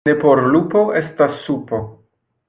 [0.09, 1.83] Ne por lupo estas supo.